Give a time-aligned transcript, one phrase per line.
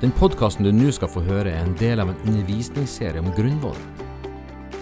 [0.00, 3.76] Den podkasten du nå skal få høre, er en del av en undervisningsserie om grunnvoll.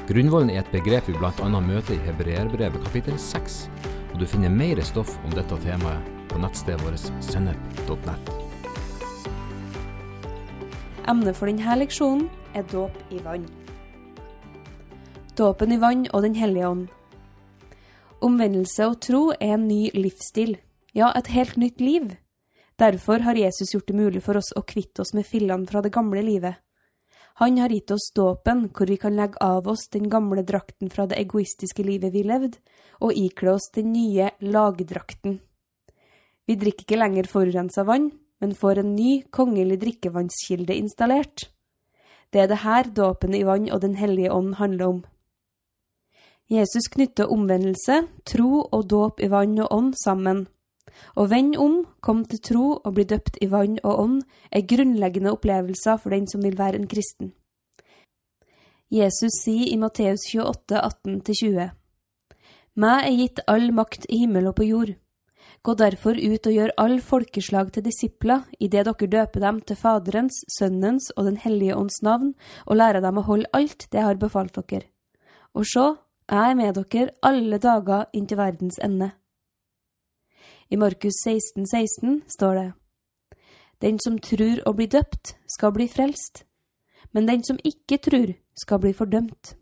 [0.06, 1.48] Grunnvollen er et begrep vi bl.a.
[1.58, 3.56] møter i Hebreerbrevet kapittel 6,
[4.12, 8.30] og du finner mer stoff om dette temaet på nettstedet vårt sennep.nett.
[11.10, 13.50] Emnet for denne leksjonen er dåp i vann.
[15.34, 16.86] Dåpen i vann og Den hellige ånd.
[18.22, 20.60] Omvendelse og tro er en ny livsstil,
[20.94, 22.14] ja, et helt nytt liv.
[22.78, 25.90] Derfor har Jesus gjort det mulig for oss å kvitte oss med fillene fra det
[25.94, 26.60] gamle livet.
[27.38, 31.06] Han har gitt oss dåpen, hvor vi kan legge av oss den gamle drakten fra
[31.06, 32.58] det egoistiske livet vi levde,
[33.02, 35.38] og ikle oss den nye lagdrakten.
[36.46, 38.10] Vi drikker ikke lenger forurensa vann,
[38.40, 41.48] men får en ny kongelig drikkevannskilde installert.
[42.32, 45.00] Det er det her dåpen i vann og Den hellige ånd handler om.
[46.48, 50.46] Jesus knytter omvendelse, tro og dåp i vann og ånd sammen.
[51.16, 54.20] Å vende om, komme til tro og bli døpt i vann og ånd
[54.52, 57.32] er grunnleggende opplevelser for den som vil være en kristen.
[58.88, 61.68] Jesus sier i Matteus 28, 18-20,
[62.78, 64.94] Meg er gitt all makt i himmel og på jord.
[65.66, 70.44] Gå derfor ut og gjør all folkeslag til disipler, idet dere døper dem til Faderens,
[70.54, 72.34] Sønnens og Den hellige ånds navn,
[72.66, 74.86] og lærer dem å holde alt det jeg har befalt dere.
[75.58, 75.96] Og så,
[76.30, 79.10] jeg er med dere alle dager inntil verdens ende.
[80.70, 82.72] I Markus 16, 16 står det
[83.80, 86.44] Den som tror å bli døpt, skal bli frelst,
[87.12, 89.54] men den som ikke tror, skal bli fordømt.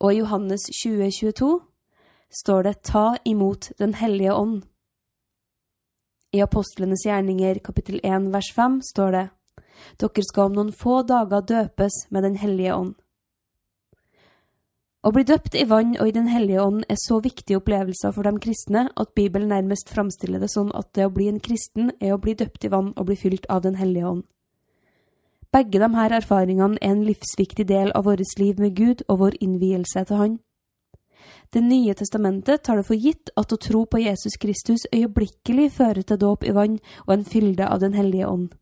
[0.00, 1.50] Og i Johannes 20, 22
[2.40, 4.62] står det Ta imot Den hellige ånd.
[6.32, 9.26] I Apostlenes gjerninger kapittel 1 vers 5 står det
[10.00, 12.94] Dere skal om noen få dager døpes med Den hellige ånd.
[15.06, 18.26] Å bli døpt i vann og i Den hellige ånd er så viktige opplevelser for
[18.26, 22.16] de kristne at Bibelen nærmest framstiller det sånn at det å bli en kristen er
[22.16, 24.24] å bli døpt i vann og bli fylt av Den hellige ånd.
[25.54, 29.38] Begge de her erfaringene er en livsviktig del av vårt liv med Gud og vår
[29.46, 30.34] innvielse til Han.
[31.54, 36.02] Det nye testamentet tar det for gitt at å tro på Jesus Kristus øyeblikkelig fører
[36.02, 38.58] til dåp i vann og en fylde av Den hellige ånd.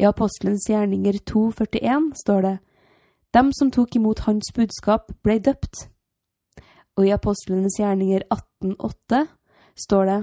[0.00, 2.56] I Apostelens gjerninger 2,41 står det
[3.34, 5.86] dem som tok imot hans budskap, ble døpt.
[6.98, 9.24] Og i Apostlenes gjerninger 18,8
[9.78, 10.20] står det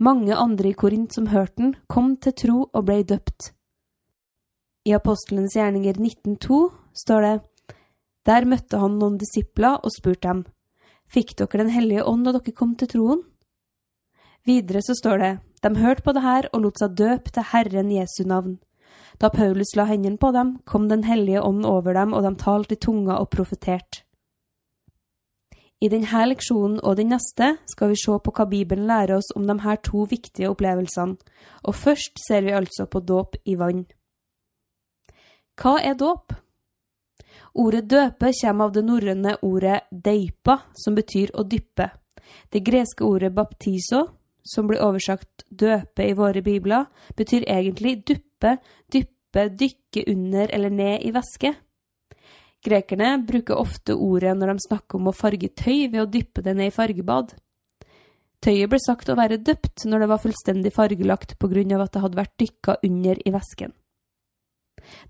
[0.00, 3.52] mange andre i Korint som hørte den, kom til tro og ble døpt.
[4.88, 6.60] I Apostlenes gjerninger 19,2
[6.96, 7.34] står det
[8.24, 10.46] Der møtte han noen disipler og spurte dem,
[11.10, 13.22] Fikk dere Den hellige ånd da dere kom til troen?
[14.46, 17.92] Videre så står det, De hørte på det her og lot seg døpe til Herren
[17.92, 18.56] Jesu navn.
[19.20, 22.74] Da Paulus la hendene på dem, kom Den hellige ånd over dem, og de talte
[22.74, 24.04] i tunga og profeterte.
[25.80, 29.46] I denne leksjonen og den neste skal vi se på hva Bibelen lærer oss om
[29.48, 31.16] de her to viktige opplevelsene,
[31.64, 33.86] og først ser vi altså på dåp i vann.
[35.56, 36.34] Hva er dåp?
[37.60, 41.88] Ordet døpe kommer av det norrøne ordet deipa, som betyr å dyppe.
[42.52, 44.04] Det greske ordet baptiso,
[44.44, 46.86] som blir oversagt døpe i våre bibler,
[47.16, 48.29] betyr egentlig duppe,
[48.92, 51.54] dyppe, dykke under eller ned i væske.
[52.64, 56.56] Grekerne bruker ofte ordet når de snakker om å farge tøy ved å dyppe det
[56.58, 57.32] ned i fargebad.
[58.40, 61.92] Tøyet ble sagt å være døpt når det var fullstendig fargelagt på grunn av at
[61.92, 63.74] det hadde vært dykka under i væsken.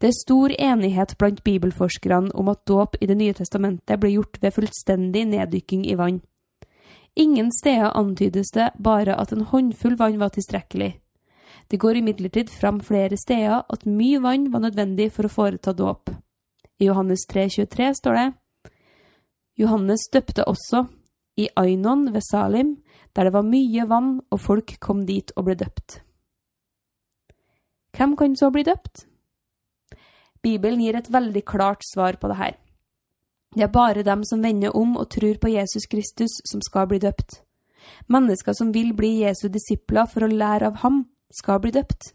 [0.03, 4.41] Det er stor enighet blant bibelforskerne om at dåp i Det nye testamentet ble gjort
[4.43, 6.21] ved fullstendig neddykking i vann.
[7.15, 10.93] Ingen steder antydes det bare at en håndfull vann var tilstrekkelig.
[11.71, 16.11] Det går imidlertid fram flere steder at mye vann var nødvendig for å foreta dåp.
[16.81, 18.29] I Johannes 3,23 står det
[19.61, 20.87] Johannes døpte også
[21.39, 22.79] i Ainon ved Salim,
[23.15, 26.01] der det var mye vann og folk kom dit og ble døpt.
[27.95, 29.05] Hvem kan så bli døpt?
[30.43, 32.59] Bibelen gir et veldig klart svar på det her.
[33.55, 36.99] Det er bare dem som vender om og tror på Jesus Kristus, som skal bli
[37.03, 37.43] døpt.
[38.09, 41.03] Mennesker som vil bli Jesu disipler for å lære av ham,
[41.35, 42.13] skal bli døpt.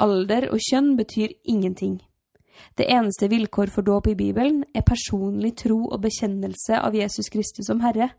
[0.00, 2.00] Alder og kjønn betyr ingenting.
[2.76, 7.68] Det eneste vilkår for dåp i Bibelen er personlig tro og bekjennelse av Jesus Kristus
[7.70, 8.10] som Herre.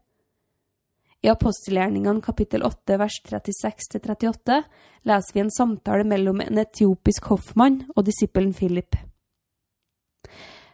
[1.21, 4.57] I apostelgjerningene kapittel 8 vers 36-38
[5.05, 8.97] leser vi en samtale mellom en etiopisk hoffmann og disippelen Philip.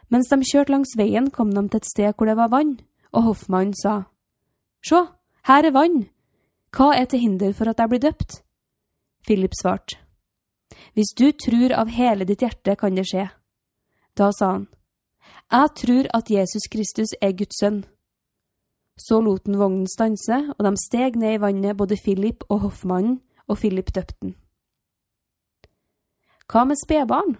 [0.08, 2.78] Mens de kjørte langs veien, kom de til et sted hvor det var vann,
[3.12, 4.06] og hoffmannen sa,
[4.80, 5.04] Sjå,
[5.48, 6.06] her er vann,
[6.72, 8.40] hva er til hinder for at jeg blir døpt?
[9.28, 9.98] Philip svarte,
[10.94, 13.28] Hvis du tror av hele ditt hjerte, kan det skje.
[14.16, 14.68] Da sa han,
[15.52, 17.84] Jeg tror at Jesus Kristus er Guds sønn.
[18.96, 23.20] Så lot han vognen stanse, og de steg ned i vannet, både Philip og hoffmannen,
[23.46, 24.34] og Philip døpte den.
[26.48, 27.36] Hva med spedbarn?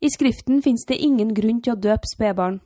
[0.00, 2.60] I Skriften finnes det ingen grunn til å døpe spedbarn.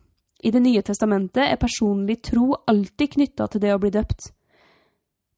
[0.44, 4.32] I Det nye testamentet er personlig tro alltid knytta til det å bli døpt.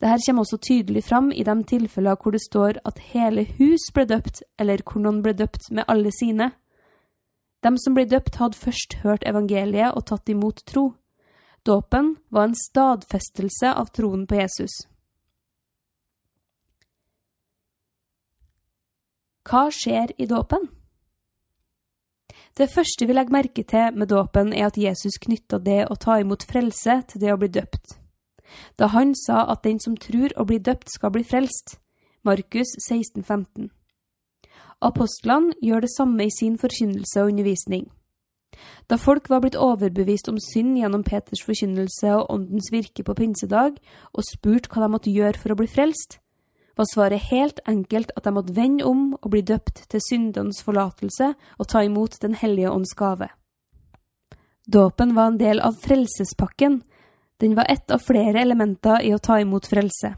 [0.04, 4.04] Dette kommer også tydelig fram i de tilfeller hvor det står at hele hus ble
[4.10, 6.50] døpt, eller hvor noen ble døpt med alle sine.
[7.64, 10.90] De som ble døpt, hadde først hørt evangeliet og tatt imot tro.
[11.64, 14.76] Dåpen var en stadfestelse av troen på Jesus.
[19.48, 20.68] Hva skjer i dåpen?
[22.60, 26.20] Det første vi legger merke til med dåpen, er at Jesus knytta det å ta
[26.20, 28.03] imot frelse til det å bli døpt.
[28.78, 31.78] Da han sa at den som tror og blir døpt, skal bli frelst.
[32.24, 33.70] Markus 16, 15.
[34.84, 37.86] Apostlene gjør det samme i sin forkynnelse og undervisning.
[38.90, 43.80] Da folk var blitt overbevist om synd gjennom Peters forkynnelse og Åndens virke på pinsedag,
[44.12, 46.18] og spurt hva de måtte gjøre for å bli frelst,
[46.76, 51.34] var svaret helt enkelt at de måtte vende om og bli døpt til syndenes forlatelse
[51.58, 53.28] og ta imot Den hellige ånds gave.
[54.66, 56.82] Dåpen var en del av frelsespakken.
[57.40, 60.14] Den var ett av flere elementer i å ta imot frelse.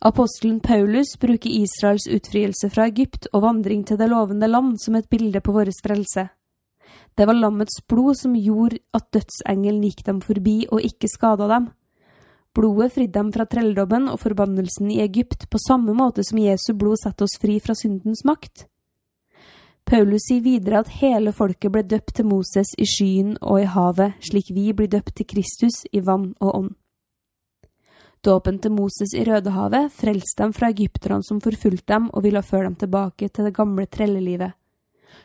[0.00, 5.08] Apostelen Paulus bruker Israels utfrielse fra Egypt og vandring til det lovende land som et
[5.10, 6.28] bilde på vår frelse.
[7.16, 11.70] Det var lammets blod som gjorde at dødsengelen gikk dem forbi og ikke skada dem.
[12.56, 17.00] Blodet fridde dem fra trelldommen og forbannelsen i Egypt på samme måte som Jesu blod
[17.00, 18.66] satte oss fri fra syndens makt.
[19.86, 24.16] Paulus sier videre at hele folket ble døpt til Moses i skyen og i havet,
[24.18, 26.72] slik vi blir døpt til Kristus i vann og ånd.
[28.26, 32.66] Dåpen til Moses i Rødehavet frelste dem fra egypterne som forfulgte dem og ville føre
[32.66, 34.56] dem tilbake til det gamle trellelivet.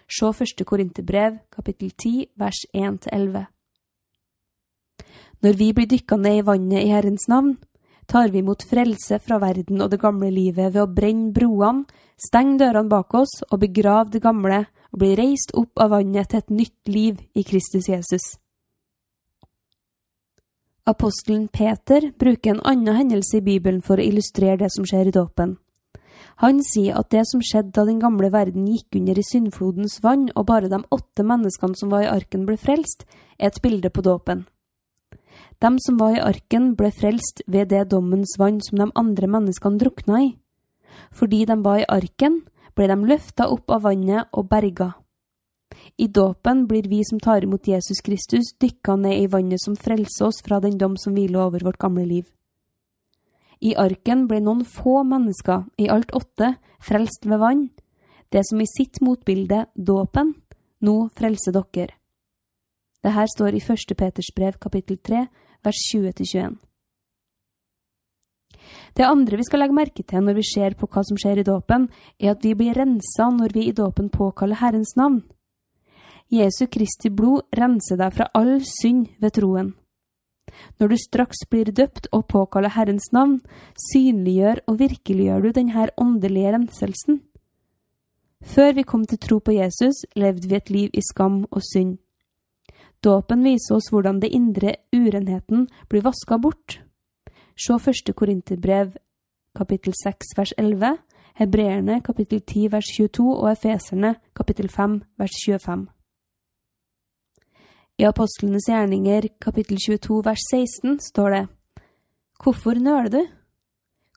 [0.06, 3.48] Se første Korinterbrev, kapittel 10, vers 1-11.
[5.42, 7.56] Når vi blir dykka ned i vannet i Herrens navn,
[8.12, 11.86] tar vi imot frelse fra verden og det gamle livet ved å brenne broene,
[12.20, 16.42] stenge dørene bak oss og begrave det gamle og bli reist opp av vannet til
[16.42, 18.26] et nytt liv i Kristus Jesus.
[20.92, 25.16] Apostelen Peter bruker en annen hendelse i Bibelen for å illustrere det som skjer i
[25.16, 25.56] dåpen.
[26.44, 30.28] Han sier at det som skjedde da den gamle verden gikk under i syndflodens vann
[30.36, 33.06] og bare de åtte menneskene som var i arken ble frelst,
[33.40, 34.48] er et bilde på dåpen.
[35.62, 39.78] De som var i arken, ble frelst ved det dommens vann som de andre menneskene
[39.78, 40.30] drukna i.
[41.14, 42.42] Fordi de var i arken,
[42.74, 44.94] ble de løfta opp av vannet og berga.
[46.02, 50.32] I dåpen blir vi som tar imot Jesus Kristus, dykka ned i vannet som frelser
[50.32, 52.26] oss fra den dom som hviler over vårt gamle liv.
[53.62, 57.68] I arken ble noen få mennesker, i alt åtte, frelst ved vann,
[58.34, 60.34] det som i sitt motbilde, dåpen,
[60.82, 61.94] nå frelser dere.
[63.02, 63.94] Det her står i 1.
[63.98, 65.28] Peters brev kapittel 3,
[65.66, 66.58] vers 20-21.
[68.98, 71.48] Det andre vi skal legge merke til når vi ser på hva som skjer i
[71.48, 71.88] dåpen,
[72.20, 75.22] er at vi blir rensa når vi i dåpen påkaller Herrens navn.
[76.32, 79.74] Jesu Kristi blod renser deg fra all synd ved troen.
[80.80, 83.40] Når du straks blir døpt og påkaller Herrens navn,
[83.92, 87.22] synliggjør og virkeliggjør du denne åndelige renselsen.
[88.42, 92.00] Før vi kom til tro på Jesus, levde vi et liv i skam og synd.
[93.02, 96.82] Dåpen viser oss hvordan det indre urenheten blir vaska bort.
[97.58, 98.94] Se første Korinterbrev
[99.58, 100.98] kapittel 6 vers 11,
[101.42, 105.88] Hebreerne kapittel 10 vers 22 og Efeserne kapittel 5 vers 25.
[107.98, 111.44] I Apostlenes gjerninger kapittel 22 vers 16 står det
[112.44, 113.22] Hvorfor nøler du?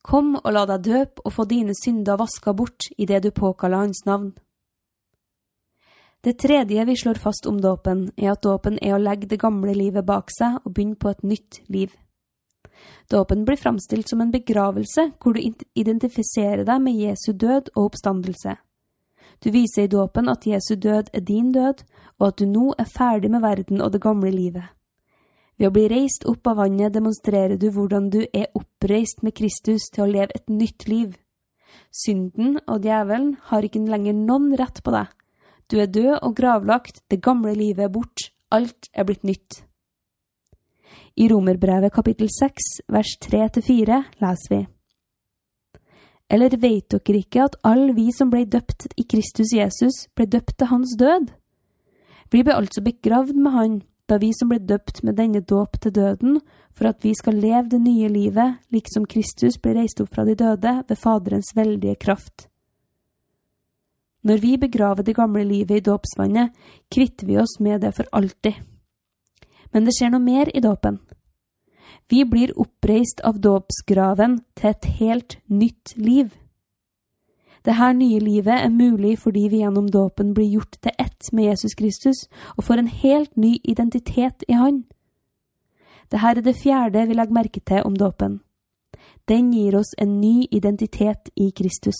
[0.04, 4.04] Kom og la deg døpe og få dine synder vaska bort idet du påkaller hans
[4.04, 4.34] navn.
[6.24, 9.74] Det tredje vi slår fast om dåpen, er at dåpen er å legge det gamle
[9.76, 11.90] livet bak seg og begynne på et nytt liv.
[13.12, 15.42] Dåpen blir framstilt som en begravelse hvor du
[15.76, 18.54] identifiserer deg med Jesu død og oppstandelse.
[19.44, 21.82] Du viser i dåpen at Jesu død er din død,
[22.18, 24.70] og at du nå er ferdig med verden og det gamle livet.
[25.58, 29.90] Ved å bli reist opp av vannet demonstrerer du hvordan du er oppreist med Kristus
[29.92, 31.12] til å leve et nytt liv.
[31.92, 35.12] Synden og djevelen har ikke lenger noen rett på deg,
[35.70, 39.62] du er død og gravlagt, det gamle livet er bort, alt er blitt nytt.
[41.16, 44.60] I Romerbrevet kapittel 6 vers 3-4 leser vi
[46.34, 50.58] Eller veit dere ikke at alle vi som ble døpt i Kristus Jesus, ble døpt
[50.58, 51.30] til hans død?
[52.32, 53.76] Vi ble altså begravd med han,
[54.10, 56.40] da vi som ble døpt med denne dåp til døden,
[56.74, 60.34] for at vi skal leve det nye livet, liksom Kristus ble reist opp fra de
[60.34, 62.48] døde ved Faderens veldige kraft.
[64.24, 66.54] Når vi begraver det gamle livet i dåpsvannet,
[66.90, 68.54] kvitter vi oss med det for alltid.
[69.72, 70.98] Men det skjer noe mer i dåpen.
[72.08, 76.32] Vi blir oppreist av dåpsgraven til et helt nytt liv.
[77.64, 81.76] Dette nye livet er mulig fordi vi gjennom dåpen blir gjort til ett med Jesus
[81.76, 82.26] Kristus
[82.56, 84.84] og får en helt ny identitet i Han.
[86.12, 88.40] Dette er det fjerde vi legger merke til om dåpen.
[89.28, 91.96] Den gir oss en ny identitet i Kristus.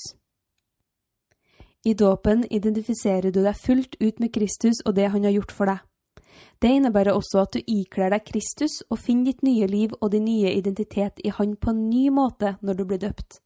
[1.85, 5.69] I dåpen identifiserer du deg fullt ut med Kristus og det han har gjort for
[5.69, 5.83] deg.
[6.59, 10.25] Det innebærer også at du ikler deg Kristus og finner ditt nye liv og din
[10.25, 13.41] nye identitet i Han på en ny måte når du blir døpt.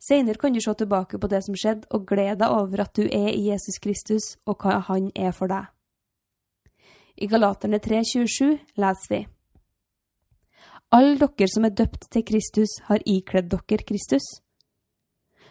[0.00, 3.04] Senere kan du se tilbake på det som skjedde, og glede deg over at du
[3.04, 5.72] er i Jesus Kristus og hva Han er for deg.
[7.16, 9.24] I Galaterne 3,27 leser vi
[10.92, 14.28] Alle dere som er døpt til Kristus, har ikledd dere Kristus.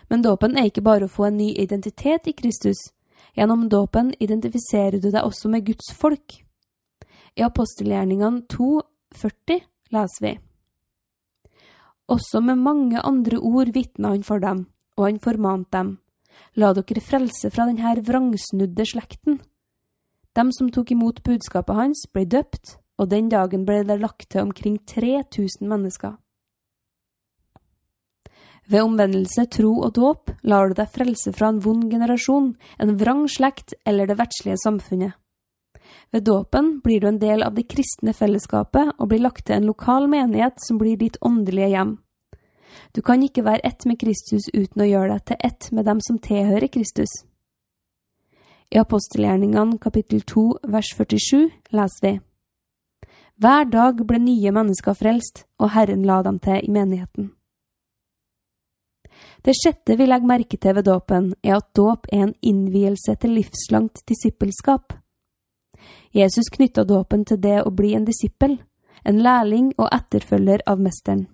[0.09, 2.89] Men dåpen er ikke bare å få en ny identitet i Kristus.
[3.37, 6.41] Gjennom dåpen identifiserer du deg også med Guds folk.
[7.37, 10.37] I apostelgjerningene 2,40 leser vi
[12.09, 14.65] også med mange andre ord vitna han for dem,
[14.97, 15.97] og han formante dem.
[16.57, 19.39] La dere frelse fra denne vrangsnudde slekten.
[20.37, 24.47] Dem som tok imot budskapet hans, ble døpt, og den dagen ble det lagt til
[24.47, 26.17] omkring 3000 mennesker.
[28.69, 33.23] Ved omvendelse, tro og dåp lar du deg frelse fra en vond generasjon, en vrang
[33.25, 35.15] slekt eller det verdslige samfunnet.
[36.13, 39.65] Ved dåpen blir du en del av det kristne fellesskapet og blir lagt til en
[39.69, 41.95] lokal menighet som blir ditt åndelige hjem.
[42.93, 46.01] Du kan ikke være ett med Kristus uten å gjøre deg til ett med dem
[46.05, 47.09] som tilhører Kristus.
[48.69, 52.13] I apostelgjerningene kapittel 2 vers 47 leser vi
[53.41, 57.31] Hver dag ble nye mennesker frelst, og Herren la dem til i menigheten.
[59.41, 63.37] Det sjette vi legger merke til ved dåpen, er at dåp er en innvielse til
[63.37, 64.93] livslangt disippelskap.
[66.11, 68.57] Jesus knytta dåpen til det å bli en disippel,
[69.05, 71.27] en lærling og etterfølger av mesteren.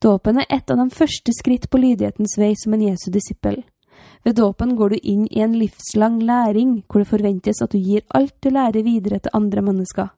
[0.00, 3.62] Dåpen er et av de første skritt på lydighetens vei som en Jesu disippel.
[4.24, 8.06] Ved dåpen går du inn i en livslang læring hvor det forventes at du gir
[8.14, 10.08] alt du lærer videre til andre mennesker.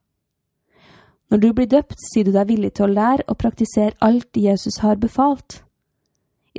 [1.30, 4.80] Når du blir døpt, sier du deg villig til å lære og praktisere alt Jesus
[4.82, 5.62] har befalt.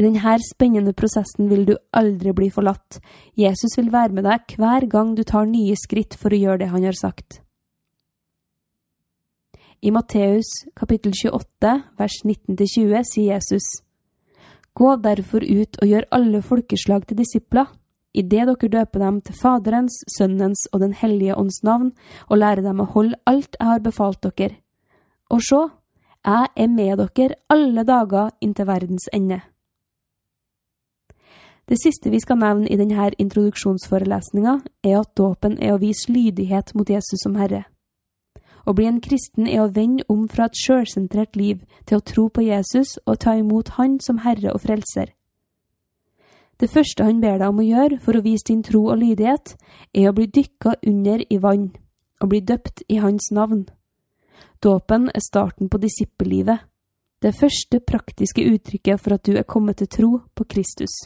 [0.02, 2.98] I denne spennende prosessen vil du aldri bli forlatt.
[3.38, 6.70] Jesus vil være med deg hver gang du tar nye skritt for å gjøre det
[6.72, 7.44] han har sagt.
[9.86, 13.68] I Matteus kapittel 28 vers 19-20 sier Jesus,
[14.74, 17.70] Gå derfor ut og gjør alle folkeslag til disipler,
[18.18, 21.94] idet dere døper dem til Faderens, Sønnens og Den hellige ånds navn,
[22.26, 24.58] og lærer dem å holde alt jeg har befalt dere.
[25.30, 25.62] Og se,
[26.26, 29.44] jeg er med dere alle dager inntil verdens ende.
[31.72, 36.74] Det siste vi skal nevne i denne introduksjonsforelesninga, er at dåpen er å vise lydighet
[36.76, 37.62] mot Jesus som Herre.
[38.68, 42.26] Å bli en kristen er å vende om fra et sjølsentrert liv til å tro
[42.28, 45.14] på Jesus og ta imot Han som Herre og Frelser.
[46.60, 49.56] Det første han ber deg om å gjøre for å vise din tro og lydighet,
[49.96, 51.72] er å bli dykka under i vann
[52.20, 53.64] og bli døpt i Hans navn.
[54.60, 56.68] Dåpen er starten på disippellivet,
[57.24, 61.00] det første praktiske uttrykket for at du er kommet til tro på Kristus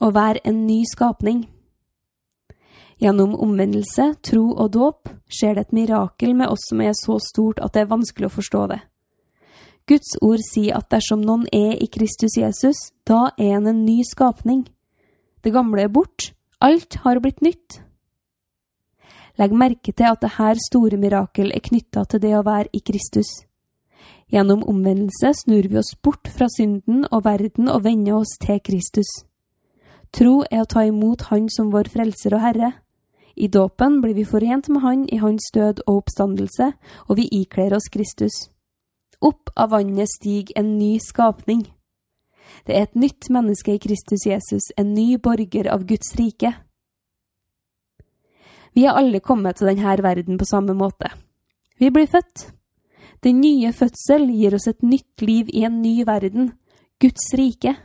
[0.00, 1.44] å være en ny skapning.
[3.00, 7.60] Gjennom omvendelse, tro og dåp skjer det et mirakel med oss som er så stort
[7.64, 8.80] at det er vanskelig å forstå det.
[9.88, 14.02] Guds ord sier at dersom noen er i Kristus Jesus, da er han en ny
[14.06, 14.66] skapning.
[15.40, 17.80] Det gamle er bort, alt har blitt nytt.
[19.40, 23.30] Legg merke til at dette store mirakel er knytta til det å være i Kristus.
[24.30, 29.08] Gjennom omvendelse snur vi oss bort fra synden og verden og vender oss til Kristus.
[30.10, 32.72] Tro er å ta imot Han som vår frelser og Herre.
[33.36, 36.72] I dåpen blir vi forent med Han i Hans død og oppstandelse,
[37.08, 38.50] og vi ikler oss Kristus.
[39.20, 41.66] Opp av vannet stiger en ny skapning.
[42.66, 46.52] Det er et nytt menneske i Kristus Jesus, en ny borger av Guds rike.
[48.74, 51.10] Vi er alle kommet til denne verden på samme måte.
[51.78, 52.50] Vi blir født.
[53.22, 56.52] Den nye fødsel gir oss et nytt liv i en ny verden,
[57.00, 57.76] Guds rike.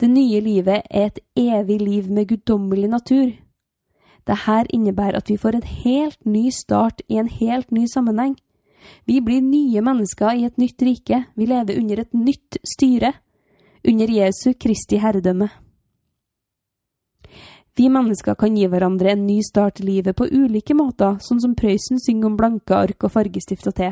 [0.00, 3.32] Det nye livet er et evig liv med guddommelig natur.
[4.24, 8.36] Dette innebærer at vi får en helt ny start i en helt ny sammenheng.
[9.06, 13.12] Vi blir nye mennesker i et nytt rike, vi lever under et nytt styre,
[13.84, 15.48] under Jesu Kristi herredømme.
[17.76, 21.56] Vi mennesker kan gi hverandre en ny start i livet på ulike måter, sånn som
[21.58, 23.90] Prøysen synger om blanke ark og fargestift og te.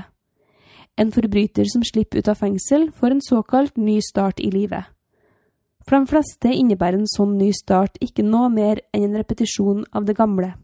[0.97, 4.87] En forbryter som slipper ut av fengsel, får en såkalt ny start i livet.
[5.87, 10.07] For de fleste innebærer en sånn ny start ikke noe mer enn en repetisjon av
[10.07, 10.55] det gamle.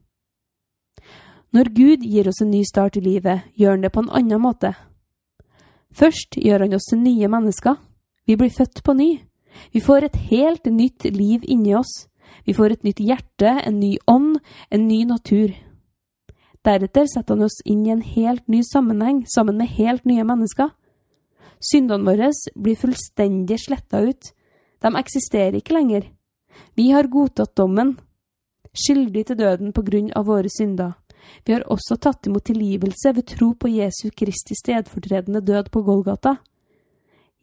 [1.55, 4.43] Når Gud gir oss en ny start i livet, gjør han det på en annen
[4.43, 4.75] måte.
[5.97, 7.79] Først gjør han oss til nye mennesker.
[8.29, 9.11] Vi blir født på ny.
[9.73, 12.07] Vi får et helt nytt liv inni oss.
[12.45, 14.37] Vi får et nytt hjerte, en ny ånd,
[14.71, 15.55] en ny natur.
[16.65, 20.75] Deretter setter han oss inn i en helt ny sammenheng sammen med helt nye mennesker.
[21.65, 24.33] Syndene våre blir fullstendig sletta ut.
[24.83, 26.07] De eksisterer ikke lenger.
[26.75, 27.97] Vi har godtatt dommen,
[28.75, 30.95] skyldig til døden på grunn av våre synder.
[31.45, 36.37] Vi har også tatt imot tilgivelse ved tro på Jesu Kristi stedfortredende død på Golgata.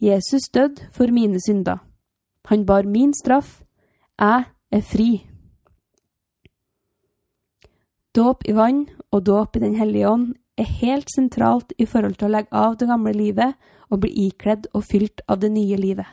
[0.02, 1.84] Jesus døde for mine synder.
[2.46, 3.62] Han bar min straff.
[4.20, 5.26] Jeg er fri.
[8.16, 12.30] Dåp i vann og dåp i Den hellige ånd er helt sentralt i forhold til
[12.30, 13.56] å legge av det gamle livet
[13.92, 16.08] og bli ikledd og fylt av det nye livet.